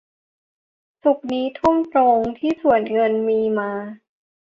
[1.03, 3.71] ศุกร์นี้ทุ่มตรงที่สวนเงินมีมา